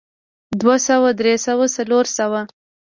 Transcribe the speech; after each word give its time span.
دوه 0.61 0.75
سوه 0.87 1.09
درې 1.19 1.35
سوه 1.45 1.65
څلور 1.77 2.05
سوه 2.17 2.41